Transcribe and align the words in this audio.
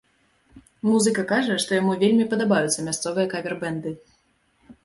Музыка 0.89 1.25
кажа, 1.33 1.57
што 1.63 1.77
яму 1.81 1.93
вельмі 2.05 2.25
падабаюцца 2.31 2.87
мясцовыя 2.89 3.31
кавер-бэнды. 3.35 3.91